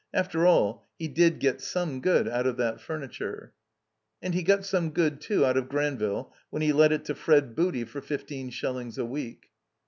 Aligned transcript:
After 0.15 0.47
all, 0.47 0.87
he 0.97 1.07
did 1.07 1.37
get 1.39 1.61
some 1.61 2.01
good 2.01 2.27
out 2.27 2.47
of 2.47 2.57
that 2.57 2.81
furniture. 2.81 3.53
And 4.19 4.33
he 4.33 4.41
got 4.41 4.65
some 4.65 4.89
good, 4.89 5.21
too, 5.21 5.45
out 5.45 5.57
of 5.57 5.69
Granville 5.69 6.33
when 6.49 6.63
he 6.63 6.73
let 6.73 6.91
it 6.91 7.05
to 7.05 7.13
Fred 7.13 7.55
Booty 7.55 7.83
for 7.83 8.01
fifteen 8.01 8.49
shillings 8.49 8.97
a 8.97 9.05
week. 9.05 9.51